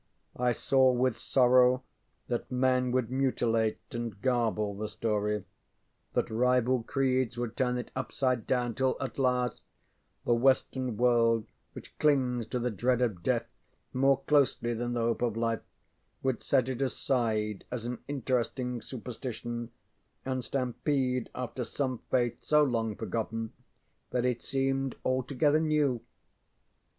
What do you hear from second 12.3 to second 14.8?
to the dread of death more closely